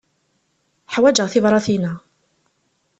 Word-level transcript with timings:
Ḥwaǧeɣ 0.93 1.27
tibratin-a. 1.29 1.93